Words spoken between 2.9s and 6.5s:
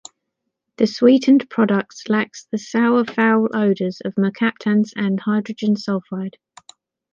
foul odors of mercaptans and hydrogen sulfide.